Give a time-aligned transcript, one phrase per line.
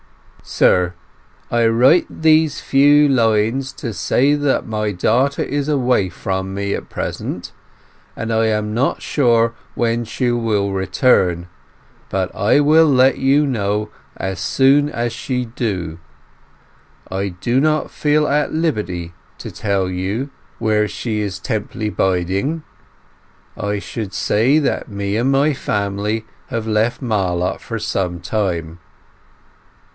[0.41, 0.95] Sir,
[1.51, 6.89] J write these few lines to say that my Daughter is away from me at
[6.89, 7.51] present,
[8.15, 11.47] and J am not sure when she will return,
[12.09, 15.99] but J will let you know as Soon as she do.
[17.11, 22.63] J do not feel at liberty to tell you Where she is temperly biding.
[23.59, 28.79] J should say that me and my Family have left Marlott for some Time.